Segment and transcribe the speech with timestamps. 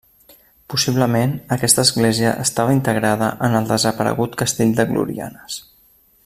[0.73, 5.61] Possiblement aquesta església estava integrada en el desaparegut Castell de Glorianes.